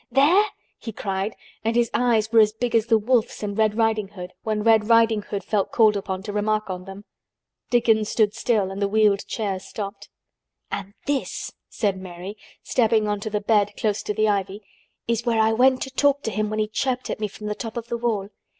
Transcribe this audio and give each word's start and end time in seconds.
There?" 0.11 0.45
he 0.79 0.91
cried, 0.91 1.35
and 1.63 1.75
his 1.75 1.91
eyes 1.93 2.31
were 2.31 2.39
as 2.39 2.53
big 2.53 2.73
as 2.73 2.87
the 2.87 2.97
wolf's 2.97 3.43
in 3.43 3.53
Red 3.53 3.77
Riding 3.77 4.07
Hood, 4.07 4.33
when 4.41 4.63
Red 4.63 4.89
Riding 4.89 5.21
Hood 5.21 5.43
felt 5.43 5.71
called 5.71 5.95
upon 5.95 6.23
to 6.23 6.33
remark 6.33 6.71
on 6.71 6.85
them. 6.85 7.05
Dickon 7.69 8.03
stood 8.05 8.33
still 8.33 8.71
and 8.71 8.81
the 8.81 8.87
wheeled 8.87 9.27
chair 9.27 9.59
stopped. 9.59 10.09
"And 10.71 10.95
this," 11.05 11.53
said 11.69 11.97
Mary, 12.01 12.35
stepping 12.63 13.07
on 13.07 13.19
to 13.19 13.29
the 13.29 13.41
bed 13.41 13.73
close 13.77 14.01
to 14.01 14.13
the 14.15 14.27
ivy, 14.27 14.63
"is 15.07 15.23
where 15.23 15.39
I 15.39 15.53
went 15.53 15.83
to 15.83 15.91
talk 15.91 16.23
to 16.23 16.31
him 16.31 16.49
when 16.49 16.57
he 16.57 16.67
chirped 16.67 17.11
at 17.11 17.19
me 17.19 17.27
from 17.27 17.45
the 17.45 17.53
top 17.53 17.77
of 17.77 17.89
the 17.89 17.97
wall. 17.97 18.29